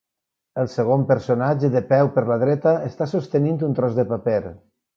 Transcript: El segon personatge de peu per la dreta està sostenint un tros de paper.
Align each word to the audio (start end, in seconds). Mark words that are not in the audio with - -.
El 0.61 0.69
segon 0.75 1.03
personatge 1.11 1.69
de 1.75 1.83
peu 1.91 2.09
per 2.17 2.25
la 2.31 2.37
dreta 2.45 2.73
està 2.89 3.09
sostenint 3.15 3.63
un 3.69 3.79
tros 3.81 4.01
de 4.03 4.11
paper. 4.15 4.43